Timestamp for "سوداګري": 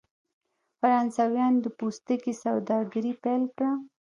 2.43-3.13